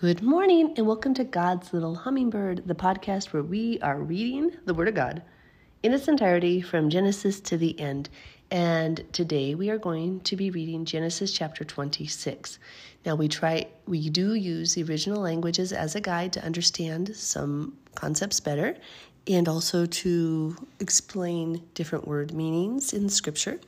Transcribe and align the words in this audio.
Good 0.00 0.22
morning, 0.22 0.72
and 0.78 0.86
welcome 0.86 1.12
to 1.12 1.24
God's 1.24 1.74
Little 1.74 1.94
Hummingbird, 1.94 2.62
the 2.66 2.74
podcast 2.74 3.34
where 3.34 3.42
we 3.42 3.78
are 3.80 4.00
reading 4.00 4.50
the 4.64 4.72
Word 4.72 4.88
of 4.88 4.94
God 4.94 5.20
in 5.82 5.92
its 5.92 6.08
entirety 6.08 6.62
from 6.62 6.88
Genesis 6.88 7.38
to 7.40 7.58
the 7.58 7.78
end. 7.78 8.08
And 8.50 9.04
today 9.12 9.54
we 9.54 9.68
are 9.68 9.76
going 9.76 10.20
to 10.20 10.36
be 10.36 10.50
reading 10.50 10.86
Genesis 10.86 11.34
chapter 11.34 11.64
26. 11.64 12.58
Now 13.04 13.14
we 13.14 13.28
try 13.28 13.66
we 13.86 14.08
do 14.08 14.32
use 14.32 14.72
the 14.72 14.84
original 14.84 15.20
languages 15.20 15.70
as 15.70 15.94
a 15.94 16.00
guide 16.00 16.32
to 16.32 16.44
understand 16.46 17.14
some 17.14 17.76
concepts 17.94 18.40
better 18.40 18.78
and 19.26 19.48
also 19.48 19.84
to 19.84 20.56
explain 20.78 21.62
different 21.74 22.08
word 22.08 22.32
meanings 22.32 22.94
in 22.94 23.10
scripture. 23.10 23.60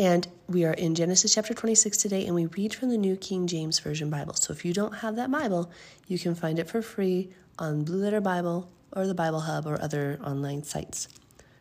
And 0.00 0.26
we 0.48 0.64
are 0.64 0.72
in 0.72 0.94
Genesis 0.94 1.34
chapter 1.34 1.52
26 1.52 1.98
today, 1.98 2.24
and 2.24 2.34
we 2.34 2.46
read 2.46 2.74
from 2.74 2.88
the 2.88 2.96
New 2.96 3.16
King 3.16 3.46
James 3.46 3.80
Version 3.80 4.08
Bible. 4.08 4.32
So 4.32 4.50
if 4.50 4.64
you 4.64 4.72
don't 4.72 4.94
have 4.94 5.14
that 5.16 5.30
Bible, 5.30 5.70
you 6.08 6.18
can 6.18 6.34
find 6.34 6.58
it 6.58 6.70
for 6.70 6.80
free 6.80 7.28
on 7.58 7.84
Blue 7.84 8.02
Letter 8.02 8.22
Bible 8.22 8.70
or 8.92 9.06
the 9.06 9.12
Bible 9.12 9.40
Hub 9.40 9.66
or 9.66 9.78
other 9.78 10.18
online 10.24 10.62
sites. 10.62 11.06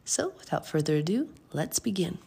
So 0.05 0.31
without 0.37 0.65
further 0.65 0.95
ado, 0.95 1.27
let's 1.51 1.79
begin. 1.79 2.17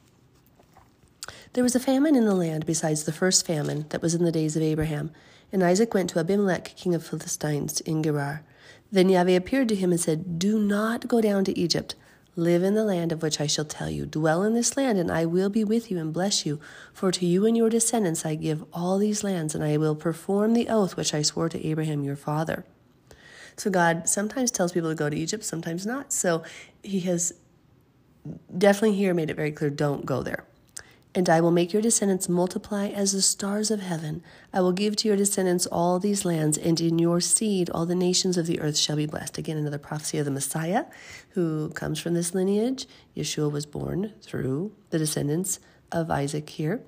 There 1.55 1.65
was 1.65 1.75
a 1.75 1.81
famine 1.81 2.15
in 2.15 2.27
the 2.27 2.35
land 2.35 2.67
besides 2.67 3.05
the 3.05 3.13
first 3.13 3.47
famine 3.47 3.87
that 3.89 4.03
was 4.03 4.15
in 4.15 4.23
the 4.23 4.31
days 4.31 4.55
of 4.55 4.61
Abraham. 4.61 5.13
And 5.51 5.63
Isaac 5.63 5.95
went 5.95 6.11
to 6.11 6.19
Abimelech, 6.19 6.77
king 6.77 6.95
of 6.95 7.07
Philistines, 7.07 7.81
in 7.81 8.03
Gerar. 8.03 8.43
Then 8.91 9.09
Yahweh 9.09 9.33
appeared 9.33 9.71
to 9.71 9.75
him 9.75 9.93
and 9.93 10.01
said, 10.01 10.39
Do 10.39 10.59
not 10.59 11.09
go 11.09 11.23
down 11.23 11.45
to 11.45 11.59
Egypt. 11.59 11.95
Live 12.35 12.63
in 12.63 12.75
the 12.75 12.85
land 12.85 13.13
of 13.13 13.23
which 13.23 13.41
I 13.41 13.47
shall 13.47 13.67
tell 13.67 13.91
you. 13.91 14.07
Dwell 14.07 14.43
in 14.43 14.55
this 14.55 14.75
land, 14.77 14.99
and 14.99 15.11
I 15.11 15.27
will 15.27 15.51
be 15.51 15.65
with 15.65 15.91
you 15.91 15.99
and 15.99 16.15
bless 16.15 16.47
you. 16.47 16.61
For 16.95 17.13
to 17.13 17.27
you 17.27 17.45
and 17.45 17.57
your 17.57 17.69
descendants 17.69 18.25
I 18.25 18.37
give 18.37 18.65
all 18.73 18.97
these 18.97 19.23
lands, 19.23 19.55
and 19.55 19.63
I 19.63 19.77
will 19.77 19.95
perform 19.95 20.55
the 20.55 20.69
oath 20.69 20.97
which 20.97 21.13
I 21.13 21.21
swore 21.21 21.51
to 21.51 21.67
Abraham 21.67 22.05
your 22.05 22.17
father. 22.17 22.65
So 23.57 23.71
God 23.71 24.09
sometimes 24.09 24.51
tells 24.51 24.73
people 24.73 24.89
to 24.89 24.95
go 24.95 25.11
to 25.11 25.17
Egypt, 25.17 25.45
sometimes 25.45 25.85
not. 25.85 26.11
So 26.11 26.43
He 26.83 27.01
has 27.01 27.35
definitely 28.57 28.97
here 28.97 29.13
made 29.13 29.29
it 29.29 29.37
very 29.37 29.53
clear 29.53 29.69
don't 29.69 30.07
go 30.07 30.23
there. 30.23 30.45
And 31.15 31.29
I 31.29 31.43
will 31.43 31.51
make 31.51 31.75
your 31.75 31.83
descendants 31.83 32.29
multiply 32.29 32.89
as 32.89 33.13
the 33.13 33.21
stars 33.21 33.71
of 33.71 33.81
heaven. 33.81 34.23
I 34.53 34.63
will 34.63 34.73
give 34.73 34.97
to 34.97 35.09
your 35.09 35.17
descendants 35.17 35.67
all 35.67 35.99
these 35.99 36.25
lands, 36.25 36.57
and 36.57 36.81
in 36.81 36.99
your 36.99 37.21
seed 37.21 37.69
all 37.69 37.85
the 37.85 37.95
nations 37.95 38.39
of 38.39 38.47
the 38.47 38.61
earth 38.61 38.79
shall 38.79 38.97
be 38.97 39.05
blessed. 39.05 39.37
Again, 39.37 39.59
another 39.59 39.79
prophecy 39.79 40.19
of 40.19 40.25
the 40.25 40.31
Messiah 40.31 40.87
who 41.31 41.69
comes 41.71 42.01
from 42.01 42.15
this 42.15 42.35
lineage. 42.35 42.87
Yeshua 43.15 43.53
was 43.53 43.67
born 43.67 44.15
through 44.23 44.73
the 44.89 44.99
descendants 44.99 45.61
of 45.91 46.11
Isaac 46.11 46.49
here. 46.49 46.81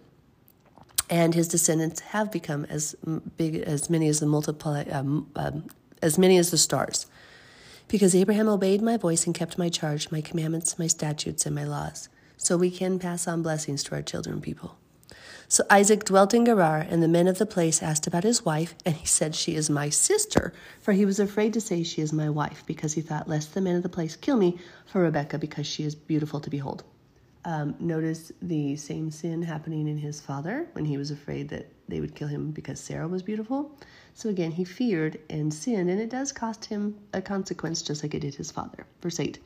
And 1.11 1.35
his 1.35 1.49
descendants 1.49 2.01
have 2.01 2.33
become 2.33 2.65
as 2.65 2.97
big 3.37 3.57
as 3.57 3.91
many 3.91 4.09
as 4.09 4.21
the 4.21 4.27
multiply 4.27 4.85
um, 4.85 5.31
um, 5.37 5.67
as 6.01 6.19
many 6.19 6.39
as 6.39 6.51
the 6.51 6.57
stars. 6.57 7.07
Because 7.89 8.15
Abraham 8.15 8.49
obeyed 8.49 8.81
my 8.81 8.97
voice 8.97 9.27
and 9.27 9.35
kept 9.35 9.59
my 9.59 9.69
charge, 9.69 10.11
my 10.11 10.23
commandments, 10.23 10.79
my 10.79 10.87
statutes, 10.87 11.45
and 11.45 11.55
my 11.55 11.65
laws 11.65 12.09
so 12.45 12.57
we 12.57 12.71
can 12.71 12.99
pass 12.99 13.27
on 13.27 13.43
blessings 13.43 13.83
to 13.85 13.95
our 13.95 14.03
children 14.03 14.41
people. 14.41 14.77
So 15.49 15.65
Isaac 15.71 16.05
dwelt 16.05 16.35
in 16.35 16.45
Gerar, 16.45 16.79
and 16.79 17.03
the 17.03 17.09
men 17.09 17.29
of 17.29 17.39
the 17.39 17.47
place 17.47 17.83
asked 17.83 18.07
about 18.07 18.25
his 18.25 18.45
wife, 18.45 18.75
and 18.85 18.95
he 18.95 19.07
said, 19.07 19.35
She 19.35 19.55
is 19.55 19.69
my 19.69 19.89
sister, 19.89 20.53
for 20.81 20.93
he 20.93 21.05
was 21.05 21.21
afraid 21.21 21.53
to 21.53 21.61
say, 21.61 21.83
She 21.83 22.01
is 22.01 22.13
my 22.13 22.31
wife, 22.31 22.65
because 22.67 22.95
he 22.95 23.01
thought, 23.01 23.29
Lest 23.29 23.55
the 23.55 23.61
men 23.61 23.77
of 23.77 23.83
the 23.83 23.89
place 23.89 24.17
kill 24.17 24.37
me 24.37 24.59
for 24.87 25.03
Rebekah, 25.03 25.39
because 25.39 25.67
she 25.67 25.85
is 25.85 25.95
beautiful 25.95 26.41
to 26.41 26.51
behold. 26.51 26.85
Um, 27.45 27.77
notice 27.79 28.33
the 28.41 28.77
same 28.77 29.11
sin 29.11 29.43
happening 29.43 29.87
in 29.87 29.99
his 29.99 30.21
father 30.21 30.67
when 30.73 30.87
he 30.87 30.97
was 30.97 31.11
afraid 31.11 31.51
that 31.51 31.71
they 31.89 32.01
would 32.01 32.15
kill 32.15 32.29
him 32.29 32.51
because 32.51 32.81
Sarah 32.81 33.09
was 33.09 33.23
beautiful. 33.23 33.79
So 34.15 34.29
again, 34.29 34.53
he 34.53 34.65
feared 34.65 35.19
and 35.29 35.53
sinned, 35.53 35.91
and 35.91 36.01
it 36.01 36.11
does 36.11 36.33
cost 36.33 36.65
him 36.65 36.97
a 37.13 37.21
consequence, 37.21 37.83
just 37.83 38.03
like 38.03 38.15
it 38.15 38.21
did 38.21 38.35
his 38.35 38.51
father. 38.51 38.87
Verse 39.01 39.21
8. 39.21 39.39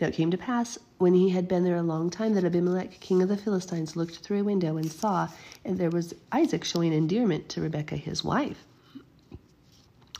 Now 0.00 0.08
it 0.08 0.14
came 0.14 0.30
to 0.30 0.38
pass, 0.38 0.78
when 0.98 1.14
he 1.14 1.30
had 1.30 1.46
been 1.46 1.64
there 1.64 1.76
a 1.76 1.82
long 1.82 2.10
time, 2.10 2.34
that 2.34 2.44
Abimelech, 2.44 2.98
king 3.00 3.22
of 3.22 3.28
the 3.28 3.36
Philistines, 3.36 3.94
looked 3.94 4.16
through 4.18 4.40
a 4.40 4.44
window 4.44 4.76
and 4.76 4.90
saw, 4.90 5.28
and 5.64 5.78
there 5.78 5.90
was 5.90 6.14
Isaac 6.32 6.64
showing 6.64 6.92
endearment 6.92 7.48
to 7.50 7.60
Rebekah, 7.60 7.96
his 7.96 8.24
wife. 8.24 8.64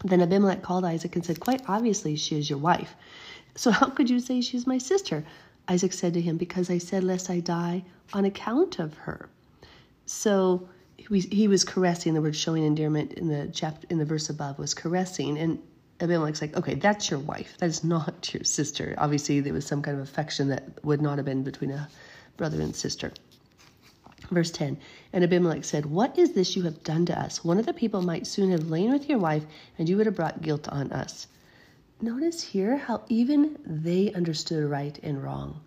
Then 0.04 0.20
Abimelech 0.20 0.62
called 0.62 0.84
Isaac 0.84 1.16
and 1.16 1.24
said, 1.24 1.40
Quite 1.40 1.62
obviously, 1.68 2.16
she 2.16 2.38
is 2.38 2.48
your 2.48 2.58
wife. 2.58 2.94
So 3.54 3.70
how 3.70 3.90
could 3.90 4.08
you 4.10 4.20
say 4.20 4.40
she 4.40 4.56
is 4.56 4.66
my 4.66 4.78
sister? 4.78 5.24
Isaac 5.68 5.92
said 5.92 6.14
to 6.14 6.20
him, 6.20 6.36
Because 6.36 6.70
I 6.70 6.78
said, 6.78 7.04
Lest 7.04 7.30
I 7.30 7.40
die 7.40 7.84
on 8.12 8.24
account 8.24 8.78
of 8.78 8.94
her. 8.98 9.28
So 10.06 10.68
he 11.10 11.48
was 11.48 11.64
caressing. 11.64 12.14
The 12.14 12.22
word 12.22 12.36
showing 12.36 12.64
endearment 12.64 13.14
in 13.14 13.28
the 13.28 13.50
chapter 13.52 13.86
in 13.90 13.98
the 13.98 14.04
verse 14.04 14.28
above 14.28 14.58
was 14.58 14.74
caressing, 14.74 15.38
and 15.38 15.58
Abimelech's 16.00 16.42
like, 16.42 16.56
okay, 16.56 16.74
that's 16.74 17.10
your 17.10 17.20
wife. 17.20 17.56
That 17.58 17.70
is 17.70 17.84
not 17.84 18.32
your 18.34 18.44
sister. 18.44 18.94
Obviously, 18.98 19.40
there 19.40 19.52
was 19.52 19.66
some 19.66 19.82
kind 19.82 19.96
of 19.96 20.02
affection 20.02 20.48
that 20.48 20.84
would 20.84 21.00
not 21.00 21.18
have 21.18 21.24
been 21.24 21.44
between 21.44 21.70
a 21.70 21.88
brother 22.36 22.60
and 22.60 22.74
sister. 22.74 23.12
Verse 24.30 24.50
10 24.50 24.78
And 25.12 25.24
Abimelech 25.24 25.64
said, 25.64 25.86
What 25.86 26.18
is 26.18 26.32
this 26.32 26.56
you 26.56 26.62
have 26.62 26.82
done 26.82 27.06
to 27.06 27.18
us? 27.18 27.44
One 27.44 27.58
of 27.58 27.66
the 27.66 27.72
people 27.72 28.02
might 28.02 28.26
soon 28.26 28.50
have 28.50 28.70
lain 28.70 28.92
with 28.92 29.08
your 29.08 29.18
wife, 29.18 29.44
and 29.78 29.88
you 29.88 29.96
would 29.96 30.06
have 30.06 30.16
brought 30.16 30.42
guilt 30.42 30.68
on 30.68 30.90
us. 30.92 31.28
Notice 32.00 32.42
here 32.42 32.76
how 32.76 33.02
even 33.08 33.58
they 33.64 34.12
understood 34.12 34.68
right 34.68 34.98
and 35.02 35.22
wrong. 35.22 35.60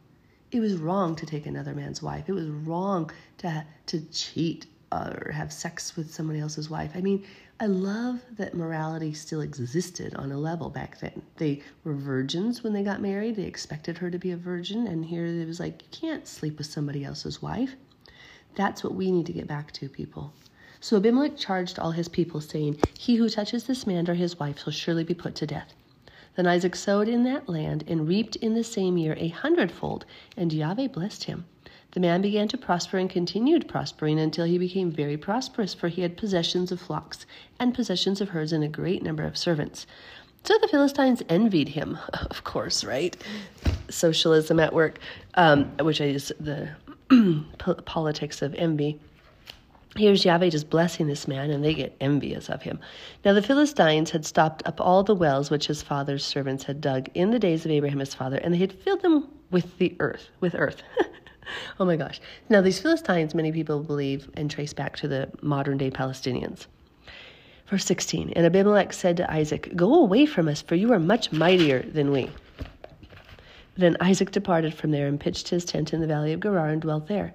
It 0.52 0.60
was 0.60 0.76
wrong 0.76 1.16
to 1.16 1.26
take 1.26 1.46
another 1.46 1.74
man's 1.74 2.02
wife, 2.02 2.28
it 2.28 2.34
was 2.34 2.48
wrong 2.48 3.12
to, 3.38 3.66
to 3.88 4.02
cheat 4.12 4.66
Uh, 4.92 5.14
or 5.26 5.32
have 5.32 5.52
sex 5.52 5.96
with 5.96 6.14
somebody 6.14 6.40
else's 6.40 6.70
wife. 6.70 6.92
I 6.96 7.02
mean, 7.02 7.26
I 7.60 7.66
love 7.66 8.20
that 8.38 8.54
morality 8.54 9.14
still 9.14 9.42
existed 9.42 10.14
on 10.16 10.32
a 10.32 10.38
level 10.38 10.70
back 10.70 11.00
then. 11.00 11.22
They 11.38 11.64
were 11.84 11.96
virgins 11.96 12.64
when 12.64 12.74
they 12.74 12.84
got 12.84 13.02
married. 13.02 13.36
They 13.36 13.44
expected 13.44 13.98
her 13.98 14.12
to 14.12 14.20
be 14.20 14.32
a 14.32 14.38
virgin, 14.38 14.88
and 14.88 15.06
here 15.06 15.26
it 15.26 15.48
was 15.48 15.60
like, 15.60 15.82
you 15.82 15.88
can't 15.92 16.28
sleep 16.28 16.58
with 16.58 16.68
somebody 16.68 17.04
else's 17.04 17.42
wife. 17.42 17.76
That's 18.56 18.84
what 18.84 18.96
we 18.96 19.12
need 19.12 19.26
to 19.26 19.34
get 19.34 19.48
back 19.48 19.72
to, 19.74 19.90
people. 19.90 20.34
So 20.82 20.98
Abimelech 20.98 21.38
charged 21.38 21.80
all 21.80 21.92
his 21.92 22.08
people, 22.10 22.42
saying, 22.42 22.80
He 22.98 23.16
who 23.16 23.28
touches 23.30 23.64
this 23.64 23.88
man 23.88 24.10
or 24.10 24.14
his 24.14 24.38
wife 24.38 24.60
shall 24.60 24.74
surely 24.74 25.04
be 25.04 25.14
put 25.14 25.34
to 25.36 25.48
death. 25.48 25.74
Then 26.36 26.48
Isaac 26.48 26.76
sowed 26.76 27.08
in 27.08 27.24
that 27.24 27.48
land 27.48 27.86
and 27.88 28.08
reaped 28.08 28.36
in 28.36 28.54
the 28.54 28.64
same 28.64 28.98
year 28.98 29.16
a 29.18 29.30
hundredfold, 29.30 30.06
and 30.36 30.52
Yahweh 30.52 30.90
blessed 30.90 31.24
him. 31.24 31.46
The 31.96 32.02
man 32.02 32.22
began 32.22 32.50
to 32.50 32.58
prosper 32.58 32.98
and 32.98 33.10
continued 33.10 33.70
prospering 33.70 34.20
until 34.20 34.44
he 34.44 34.58
became 34.58 34.92
very 34.92 35.16
prosperous, 35.16 35.74
for 35.74 35.88
he 35.88 36.02
had 36.02 36.18
possessions 36.18 36.70
of 36.74 36.82
flocks 36.82 37.26
and 37.58 37.74
possessions 37.74 38.20
of 38.20 38.28
herds 38.28 38.52
and 38.52 38.66
a 38.66 38.68
great 38.68 39.02
number 39.02 39.24
of 39.24 39.38
servants. 39.38 39.88
So 40.44 40.58
the 40.60 40.68
Philistines 40.68 41.24
envied 41.30 41.70
him, 41.70 41.98
of 42.30 42.44
course, 42.44 42.84
right? 42.84 43.16
Socialism 43.90 44.60
at 44.60 44.74
work, 44.74 45.00
um, 45.36 45.68
which 45.78 46.02
is 46.02 46.34
the 46.38 46.68
politics 47.86 48.42
of 48.42 48.54
envy. 48.56 49.00
Here's 49.96 50.26
Yahweh 50.26 50.50
just 50.50 50.70
blessing 50.70 51.08
this 51.08 51.30
man, 51.30 51.50
and 51.50 51.64
they 51.64 51.74
get 51.74 51.96
envious 52.02 52.50
of 52.50 52.62
him. 52.62 52.78
Now 53.24 53.32
the 53.32 53.42
Philistines 53.42 54.12
had 54.12 54.26
stopped 54.26 54.68
up 54.68 54.82
all 54.82 55.04
the 55.04 55.16
wells 55.16 55.50
which 55.50 55.68
his 55.68 55.82
father's 55.82 56.26
servants 56.26 56.66
had 56.66 56.82
dug 56.82 57.08
in 57.14 57.32
the 57.32 57.40
days 57.40 57.64
of 57.64 57.72
Abraham 57.72 58.00
his 58.00 58.14
father, 58.14 58.36
and 58.36 58.54
they 58.54 58.58
had 58.58 58.74
filled 58.74 59.02
them 59.02 59.30
with 59.50 59.78
the 59.78 59.96
earth, 60.02 60.28
with 60.42 60.56
earth. 60.56 60.84
oh 61.80 61.86
my 61.86 61.96
gosh. 61.96 62.20
Now, 62.50 62.62
these 62.62 62.80
Philistines, 62.80 63.36
many 63.36 63.52
people 63.52 63.82
believe 63.82 64.30
and 64.36 64.50
trace 64.50 64.74
back 64.74 64.98
to 64.98 65.08
the 65.08 65.30
modern 65.42 65.78
day 65.78 65.92
Palestinians. 65.92 66.68
Verse 67.68 67.86
16 67.86 68.34
And 68.36 68.46
Abimelech 68.46 68.94
said 68.94 69.18
to 69.18 69.32
Isaac, 69.32 69.76
Go 69.76 69.96
away 69.96 70.26
from 70.26 70.48
us, 70.48 70.62
for 70.62 70.76
you 70.76 70.94
are 70.94 71.00
much 71.00 71.32
mightier 71.32 71.82
than 71.82 72.12
we. 72.12 72.30
Then 73.78 73.98
Isaac 74.00 74.32
departed 74.32 74.74
from 74.74 74.92
there 74.92 75.08
and 75.08 75.20
pitched 75.20 75.50
his 75.50 75.66
tent 75.66 75.94
in 75.94 76.00
the 76.00 76.08
valley 76.08 76.32
of 76.32 76.40
Gerar 76.40 76.70
and 76.70 76.82
dwelt 76.82 77.08
there. 77.08 77.34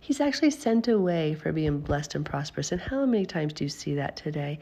He's 0.00 0.20
actually 0.20 0.50
sent 0.50 0.88
away 0.88 1.34
for 1.34 1.52
being 1.52 1.80
blessed 1.80 2.14
and 2.14 2.24
prosperous. 2.24 2.72
And 2.72 2.80
how 2.80 3.06
many 3.06 3.26
times 3.26 3.52
do 3.52 3.64
you 3.64 3.70
see 3.70 3.94
that 3.94 4.16
today? 4.16 4.58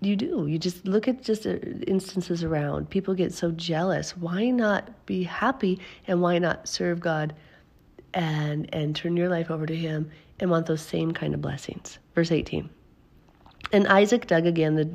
You 0.00 0.16
do. 0.16 0.46
You 0.46 0.58
just 0.58 0.86
look 0.86 1.08
at 1.08 1.22
just 1.22 1.46
uh, 1.46 1.56
instances 1.86 2.44
around. 2.44 2.88
People 2.88 3.14
get 3.14 3.32
so 3.32 3.50
jealous. 3.50 4.16
Why 4.16 4.50
not 4.50 5.06
be 5.06 5.24
happy 5.24 5.80
and 6.06 6.22
why 6.22 6.38
not 6.38 6.68
serve 6.68 7.00
God 7.00 7.34
and 8.14 8.72
and 8.74 8.94
turn 8.96 9.16
your 9.16 9.28
life 9.28 9.50
over 9.50 9.66
to 9.66 9.76
him 9.76 10.10
and 10.40 10.50
want 10.50 10.66
those 10.66 10.82
same 10.82 11.12
kind 11.12 11.34
of 11.34 11.40
blessings. 11.40 11.98
Verse 12.14 12.32
18. 12.32 12.68
And 13.72 13.86
Isaac 13.88 14.26
dug 14.26 14.46
again 14.46 14.76
the 14.76 14.88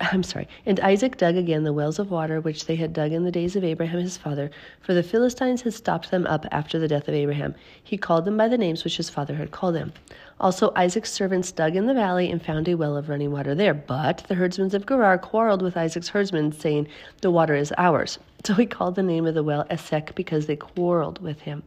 I'm 0.00 0.22
sorry. 0.24 0.48
And 0.66 0.80
Isaac 0.80 1.16
dug 1.16 1.36
again 1.36 1.62
the 1.62 1.72
wells 1.72 1.98
of 1.98 2.10
water 2.10 2.40
which 2.40 2.66
they 2.66 2.74
had 2.74 2.92
dug 2.92 3.12
in 3.12 3.24
the 3.24 3.30
days 3.30 3.54
of 3.54 3.62
Abraham 3.62 4.00
his 4.00 4.16
father, 4.16 4.50
for 4.80 4.92
the 4.92 5.02
Philistines 5.02 5.62
had 5.62 5.74
stopped 5.74 6.10
them 6.10 6.26
up 6.26 6.46
after 6.50 6.78
the 6.78 6.88
death 6.88 7.06
of 7.06 7.14
Abraham. 7.14 7.54
He 7.82 7.96
called 7.96 8.24
them 8.24 8.36
by 8.36 8.48
the 8.48 8.58
names 8.58 8.82
which 8.82 8.96
his 8.96 9.10
father 9.10 9.36
had 9.36 9.52
called 9.52 9.76
them. 9.76 9.92
Also 10.40 10.72
Isaac's 10.74 11.12
servants 11.12 11.52
dug 11.52 11.76
in 11.76 11.86
the 11.86 11.94
valley 11.94 12.30
and 12.30 12.44
found 12.44 12.68
a 12.68 12.74
well 12.74 12.96
of 12.96 13.08
running 13.08 13.30
water 13.30 13.54
there. 13.54 13.74
But 13.74 14.24
the 14.26 14.34
herdsmen 14.34 14.74
of 14.74 14.86
Gerar 14.86 15.18
quarreled 15.18 15.62
with 15.62 15.76
Isaac's 15.76 16.08
herdsmen, 16.08 16.52
saying, 16.52 16.88
The 17.20 17.30
water 17.30 17.54
is 17.54 17.72
ours. 17.78 18.18
So 18.44 18.54
he 18.54 18.66
called 18.66 18.96
the 18.96 19.02
name 19.02 19.26
of 19.26 19.34
the 19.34 19.44
well 19.44 19.64
Esek 19.70 20.14
because 20.14 20.46
they 20.46 20.56
quarreled 20.56 21.22
with 21.22 21.40
him. 21.40 21.62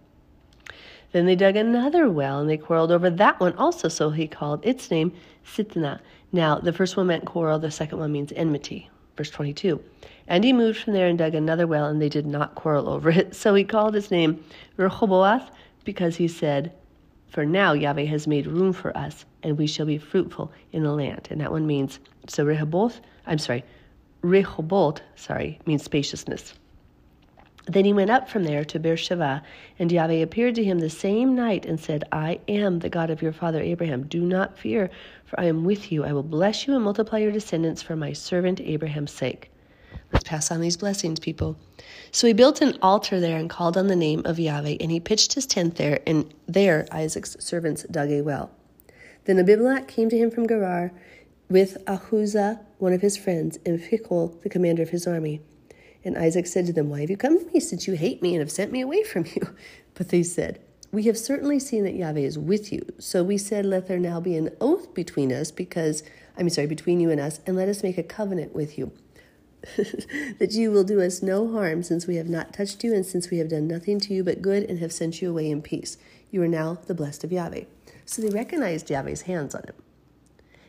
Then 1.12 1.26
they 1.26 1.36
dug 1.36 1.56
another 1.56 2.10
well 2.10 2.40
and 2.40 2.50
they 2.50 2.58
quarreled 2.58 2.92
over 2.92 3.10
that 3.10 3.40
one 3.40 3.54
also, 3.54 3.88
so 3.88 4.10
he 4.10 4.28
called 4.28 4.66
its 4.66 4.92
name 4.92 5.14
Sitnah. 5.46 6.00
Now, 6.32 6.60
the 6.60 6.74
first 6.74 6.98
one 6.98 7.08
meant 7.08 7.26
quarrel, 7.26 7.60
the 7.60 7.72
second 7.72 8.00
one 8.00 8.12
means 8.12 8.34
enmity. 8.34 8.90
Verse 9.16 9.30
22. 9.30 9.82
And 10.28 10.44
he 10.44 10.52
moved 10.54 10.80
from 10.80 10.94
there 10.94 11.08
and 11.08 11.18
dug 11.18 11.34
another 11.34 11.66
well, 11.66 11.86
and 11.86 12.02
they 12.02 12.10
did 12.10 12.26
not 12.26 12.56
quarrel 12.56 12.90
over 12.90 13.10
it. 13.10 13.36
So 13.36 13.56
he 13.56 13.64
called 13.64 13.94
his 13.94 14.12
name 14.12 14.44
Rehoboth 14.76 15.50
because 15.86 16.18
he 16.18 16.28
said, 16.28 16.74
For 17.30 17.46
now 17.46 17.74
Yahweh 17.74 18.06
has 18.06 18.28
made 18.28 18.46
room 18.46 18.74
for 18.74 18.96
us, 18.98 19.26
and 19.42 19.58
we 19.58 19.68
shall 19.68 19.86
be 19.86 19.98
fruitful 19.98 20.52
in 20.74 20.84
the 20.84 20.92
land. 20.92 21.30
And 21.32 21.40
that 21.40 21.52
one 21.52 21.66
means, 21.66 22.00
so 22.28 22.44
Rehoboth, 22.44 23.00
I'm 23.26 23.38
sorry, 23.38 23.64
Rehoboth, 24.22 25.02
sorry, 25.16 25.60
means 25.66 25.84
spaciousness. 25.84 26.54
Then 27.68 27.84
he 27.84 27.92
went 27.92 28.10
up 28.10 28.30
from 28.30 28.46
there 28.46 28.64
to 28.64 28.80
Beersheba, 28.80 29.44
and 29.78 29.92
Yahweh 29.92 30.22
appeared 30.22 30.56
to 30.56 30.64
him 30.64 30.80
the 30.80 30.90
same 30.90 31.36
night 31.36 31.66
and 31.66 31.80
said, 31.80 32.06
I 32.14 32.40
am 32.48 32.80
the 32.80 32.90
God 32.90 33.10
of 33.10 33.22
your 33.22 33.34
father 33.34 33.62
Abraham. 33.62 34.08
Do 34.08 34.22
not 34.22 34.58
fear, 34.58 34.90
for 35.26 35.38
I 35.40 35.46
am 35.46 35.66
with 35.66 35.92
you. 35.92 36.06
I 36.06 36.14
will 36.14 36.24
bless 36.24 36.66
you 36.66 36.76
and 36.76 36.84
multiply 36.84 37.20
your 37.20 37.32
descendants 37.32 37.82
for 37.82 37.98
my 37.98 38.14
servant 38.14 38.62
Abraham's 38.62 39.12
sake. 39.12 39.52
Let's 40.14 40.24
pass 40.24 40.50
on 40.52 40.62
these 40.62 40.78
blessings, 40.78 41.20
people. 41.20 41.58
So 42.12 42.28
he 42.28 42.34
built 42.34 42.62
an 42.62 42.78
altar 42.82 43.20
there 43.20 43.38
and 43.38 43.50
called 43.50 43.76
on 43.76 43.88
the 43.88 43.96
name 43.96 44.22
of 44.24 44.40
Yahweh, 44.40 44.78
and 44.80 44.90
he 44.90 45.02
pitched 45.02 45.34
his 45.34 45.46
tent 45.46 45.76
there, 45.76 46.00
and 46.08 46.34
there 46.48 46.88
Isaac's 46.92 47.36
servants 47.40 47.84
dug 47.92 48.10
a 48.12 48.22
well. 48.22 48.50
Then 49.26 49.40
Abimelech 49.40 49.90
came 49.90 50.10
to 50.10 50.18
him 50.18 50.32
from 50.32 50.48
Gerar 50.48 50.94
with 51.50 51.84
Ahuzah, 51.86 52.62
one 52.78 52.94
of 52.94 53.02
his 53.02 53.18
friends, 53.18 53.60
and 53.66 53.82
Phichol, 53.82 54.42
the 54.42 54.50
commander 54.50 54.84
of 54.84 54.90
his 54.90 55.06
army. 55.06 55.42
And 56.08 56.18
Isaac 56.18 56.48
said 56.48 56.66
to 56.68 56.74
them, 56.74 56.90
Why 56.90 57.02
have 57.02 57.10
you 57.10 57.18
come 57.18 57.38
to 57.38 57.54
me, 57.54 57.60
since 57.60 57.86
you 57.86 57.94
hate 57.94 58.22
me 58.22 58.34
and 58.34 58.40
have 58.40 58.50
sent 58.50 58.72
me 58.72 58.80
away 58.80 59.04
from 59.04 59.26
you? 59.26 59.50
But 59.94 60.08
they 60.10 60.24
said, 60.24 60.60
We 60.90 61.04
have 61.04 61.18
certainly 61.18 61.60
seen 61.60 61.84
that 61.84 61.96
Yahweh 61.96 62.22
is 62.22 62.40
with 62.40 62.72
you. 62.72 62.86
So 62.98 63.24
we 63.24 63.38
said, 63.38 63.66
Let 63.66 63.88
there 63.88 64.00
now 64.00 64.22
be 64.22 64.38
an 64.38 64.52
oath 64.62 64.94
between 64.94 65.34
us, 65.34 65.52
because, 65.52 66.04
I'm 66.38 66.50
sorry, 66.50 66.68
between 66.68 67.02
you 67.02 67.12
and 67.12 67.20
us, 67.20 67.42
and 67.46 67.58
let 67.58 67.68
us 67.68 67.84
make 67.84 67.98
a 67.98 68.04
covenant 68.04 68.56
with 68.56 68.78
you. 68.78 68.94
that 70.40 70.52
you 70.52 70.72
will 70.72 70.86
do 70.86 71.02
us 71.02 71.22
no 71.22 71.52
harm, 71.52 71.84
since 71.84 72.08
we 72.08 72.16
have 72.16 72.30
not 72.30 72.54
touched 72.54 72.86
you, 72.86 72.94
and 72.94 73.06
since 73.06 73.30
we 73.30 73.40
have 73.40 73.50
done 73.50 73.68
nothing 73.68 74.00
to 74.00 74.14
you 74.14 74.24
but 74.24 74.42
good, 74.42 74.64
and 74.64 74.80
have 74.80 74.94
sent 74.94 75.22
you 75.22 75.30
away 75.30 75.52
in 75.52 75.62
peace. 75.62 75.98
You 76.32 76.42
are 76.44 76.48
now 76.48 76.76
the 76.86 76.96
blessed 76.96 77.26
of 77.26 77.34
Yahweh. 77.34 77.66
So 78.06 78.22
they 78.22 78.30
recognized 78.30 78.90
Yahweh's 78.90 79.24
hands 79.24 79.54
on 79.54 79.64
him. 79.64 79.76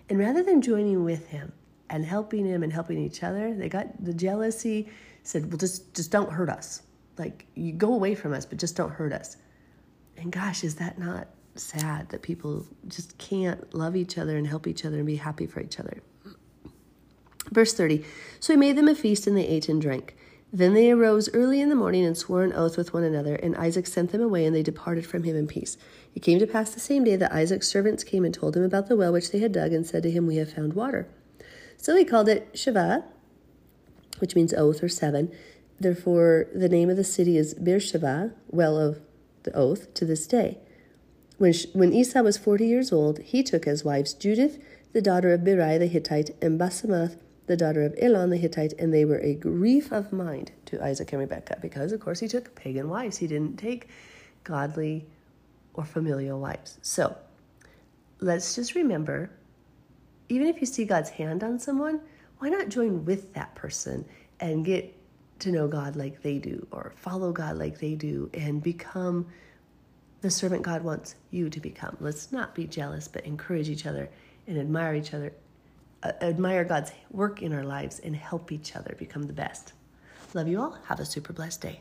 And 0.08 0.18
rather 0.18 0.42
than 0.42 0.62
joining 0.62 1.04
with 1.04 1.28
him 1.28 1.52
and 1.88 2.06
helping 2.06 2.44
him 2.44 2.64
and 2.64 2.72
helping 2.72 2.98
each 2.98 3.22
other, 3.22 3.54
they 3.54 3.68
got 3.68 4.04
the 4.04 4.14
jealousy 4.14 4.88
said, 5.28 5.50
"Well, 5.50 5.58
just 5.58 5.94
just 5.94 6.10
don't 6.10 6.32
hurt 6.32 6.48
us. 6.48 6.82
Like 7.18 7.46
you 7.54 7.72
go 7.72 7.92
away 7.92 8.14
from 8.14 8.32
us, 8.32 8.46
but 8.46 8.58
just 8.58 8.76
don't 8.76 8.92
hurt 8.92 9.12
us." 9.12 9.36
And 10.16 10.32
gosh, 10.32 10.64
is 10.64 10.76
that 10.76 10.98
not 10.98 11.28
sad 11.54 12.08
that 12.10 12.22
people 12.22 12.66
just 12.86 13.18
can't 13.18 13.74
love 13.74 13.94
each 13.96 14.16
other 14.16 14.36
and 14.36 14.46
help 14.46 14.66
each 14.66 14.84
other 14.84 14.96
and 14.96 15.06
be 15.06 15.16
happy 15.16 15.46
for 15.46 15.60
each 15.60 15.78
other? 15.78 16.02
Verse 17.50 17.74
30 17.74 18.04
So 18.40 18.52
he 18.52 18.56
made 18.56 18.76
them 18.76 18.88
a 18.88 18.94
feast, 18.94 19.26
and 19.26 19.36
they 19.36 19.46
ate 19.46 19.68
and 19.68 19.80
drank. 19.80 20.16
Then 20.50 20.72
they 20.72 20.90
arose 20.90 21.28
early 21.34 21.60
in 21.60 21.68
the 21.68 21.74
morning 21.74 22.06
and 22.06 22.16
swore 22.16 22.42
an 22.42 22.54
oath 22.54 22.78
with 22.78 22.94
one 22.94 23.04
another, 23.04 23.34
and 23.34 23.54
Isaac 23.56 23.86
sent 23.86 24.12
them 24.12 24.22
away, 24.22 24.46
and 24.46 24.56
they 24.56 24.62
departed 24.62 25.06
from 25.06 25.24
him 25.24 25.36
in 25.36 25.46
peace. 25.46 25.76
It 26.14 26.20
came 26.20 26.38
to 26.38 26.46
pass 26.46 26.70
the 26.70 26.80
same 26.80 27.04
day 27.04 27.16
that 27.16 27.32
Isaac's 27.32 27.68
servants 27.68 28.02
came 28.02 28.24
and 28.24 28.32
told 28.32 28.56
him 28.56 28.62
about 28.62 28.88
the 28.88 28.96
well 28.96 29.12
which 29.12 29.30
they 29.30 29.40
had 29.40 29.52
dug, 29.52 29.74
and 29.74 29.86
said 29.86 30.02
to 30.04 30.10
him, 30.10 30.26
We 30.26 30.36
have 30.36 30.52
found 30.52 30.72
water. 30.72 31.06
So 31.76 31.94
he 31.94 32.04
called 32.04 32.30
it 32.30 32.54
Shavah, 32.54 33.04
which 34.20 34.34
means 34.34 34.52
oath 34.54 34.82
or 34.82 34.88
seven. 34.88 35.32
Therefore, 35.80 36.46
the 36.54 36.68
name 36.68 36.90
of 36.90 36.96
the 36.96 37.04
city 37.04 37.36
is 37.36 37.54
Beersheba, 37.54 38.32
well 38.48 38.76
of 38.76 39.00
the 39.44 39.54
oath, 39.54 39.92
to 39.94 40.04
this 40.04 40.26
day. 40.26 40.58
When, 41.38 41.54
when 41.72 41.92
Esau 41.92 42.22
was 42.22 42.36
forty 42.36 42.66
years 42.66 42.92
old, 42.92 43.20
he 43.20 43.42
took 43.42 43.66
as 43.66 43.84
wives 43.84 44.14
Judith, 44.14 44.58
the 44.92 45.02
daughter 45.02 45.32
of 45.32 45.44
Beeri 45.44 45.78
the 45.78 45.86
Hittite, 45.86 46.30
and 46.42 46.58
Basemath, 46.58 47.16
the 47.46 47.56
daughter 47.56 47.84
of 47.84 47.94
Elon 48.00 48.30
the 48.30 48.36
Hittite, 48.36 48.72
and 48.78 48.92
they 48.92 49.04
were 49.04 49.20
a 49.20 49.34
grief 49.34 49.92
of 49.92 50.12
mind 50.12 50.50
to 50.66 50.82
Isaac 50.84 51.12
and 51.12 51.20
Rebekah, 51.20 51.58
because, 51.62 51.92
of 51.92 52.00
course, 52.00 52.20
he 52.20 52.28
took 52.28 52.54
pagan 52.54 52.88
wives. 52.88 53.18
He 53.18 53.26
didn't 53.26 53.56
take 53.56 53.88
godly 54.42 55.06
or 55.74 55.84
familial 55.84 56.40
wives. 56.40 56.78
So, 56.82 57.16
let's 58.20 58.56
just 58.56 58.74
remember 58.74 59.30
even 60.28 60.46
if 60.46 60.60
you 60.60 60.66
see 60.66 60.84
God's 60.84 61.10
hand 61.10 61.42
on 61.42 61.58
someone, 61.58 62.00
why 62.38 62.48
not 62.48 62.68
join 62.68 63.04
with 63.04 63.34
that 63.34 63.54
person 63.54 64.04
and 64.40 64.64
get 64.64 64.94
to 65.40 65.52
know 65.52 65.68
God 65.68 65.96
like 65.96 66.22
they 66.22 66.38
do 66.38 66.66
or 66.70 66.92
follow 66.96 67.32
God 67.32 67.56
like 67.56 67.78
they 67.78 67.94
do 67.94 68.30
and 68.34 68.62
become 68.62 69.26
the 70.20 70.30
servant 70.30 70.62
God 70.62 70.82
wants 70.82 71.14
you 71.30 71.50
to 71.50 71.60
become? 71.60 71.96
Let's 72.00 72.32
not 72.32 72.54
be 72.54 72.66
jealous, 72.66 73.08
but 73.08 73.24
encourage 73.24 73.68
each 73.68 73.86
other 73.86 74.08
and 74.46 74.58
admire 74.58 74.94
each 74.94 75.14
other, 75.14 75.32
uh, 76.02 76.12
admire 76.20 76.64
God's 76.64 76.92
work 77.10 77.42
in 77.42 77.52
our 77.52 77.64
lives 77.64 77.98
and 78.00 78.14
help 78.14 78.52
each 78.52 78.74
other 78.76 78.94
become 78.98 79.24
the 79.24 79.32
best. 79.32 79.72
Love 80.34 80.48
you 80.48 80.60
all. 80.60 80.78
Have 80.86 81.00
a 81.00 81.04
super 81.04 81.32
blessed 81.32 81.60
day. 81.60 81.80